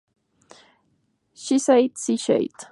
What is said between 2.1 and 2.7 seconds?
Said